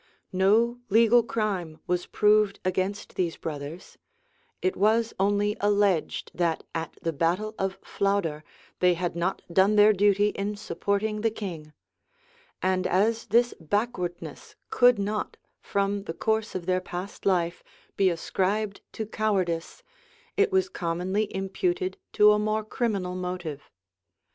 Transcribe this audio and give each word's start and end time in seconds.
No 0.33 0.79
legal 0.89 1.21
crime 1.21 1.79
was 1.85 2.07
proved 2.07 2.59
against 2.65 3.13
these 3.13 3.37
brothers: 3.37 3.99
it 4.59 4.75
was 4.75 5.13
only 5.19 5.55
alleged, 5.61 6.31
that 6.33 6.63
at 6.73 6.97
the 7.03 7.13
battle 7.13 7.53
of 7.59 7.77
Flouder 7.83 8.41
they 8.79 8.95
had 8.95 9.15
not 9.15 9.43
done 9.53 9.75
their 9.75 9.93
duty 9.93 10.29
in 10.29 10.55
supporting 10.55 11.21
the 11.21 11.29
king; 11.29 11.71
and 12.63 12.87
as 12.87 13.27
this 13.27 13.53
backwardness 13.59 14.55
could 14.71 14.97
not, 14.97 15.37
from 15.61 16.05
the 16.05 16.15
course 16.15 16.55
of 16.55 16.65
their 16.65 16.81
past 16.81 17.23
life, 17.27 17.63
be 17.95 18.09
ascribed 18.09 18.81
to 18.93 19.05
cowardice, 19.05 19.83
it 20.35 20.51
was 20.51 20.67
commonly 20.67 21.31
imputed 21.31 21.99
to 22.13 22.31
a 22.31 22.39
more 22.39 22.63
criminal 22.65 23.13
motive. 23.13 23.69